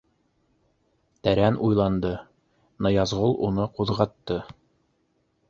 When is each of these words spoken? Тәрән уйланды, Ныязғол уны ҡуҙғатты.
Тәрән 1.27 1.59
уйланды, 1.67 2.13
Ныязғол 2.87 3.37
уны 3.49 3.69
ҡуҙғатты. 3.77 4.41